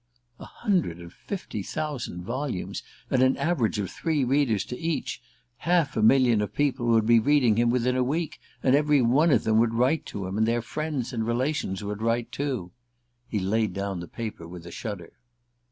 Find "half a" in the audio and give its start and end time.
5.57-6.01